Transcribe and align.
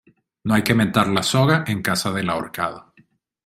No 0.45 0.55
hay 0.55 0.63
que 0.63 0.73
mentar 0.73 1.07
la 1.09 1.21
soga 1.21 1.63
en 1.67 1.83
casa 1.83 2.11
del 2.11 2.31
ahorcado 2.31 2.91